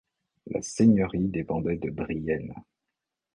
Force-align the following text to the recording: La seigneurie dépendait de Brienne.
La 0.47 0.63
seigneurie 0.63 1.27
dépendait 1.27 1.77
de 1.77 1.91
Brienne. 1.91 2.55